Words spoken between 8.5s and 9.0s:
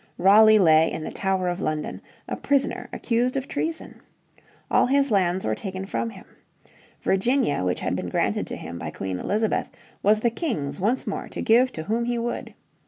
him by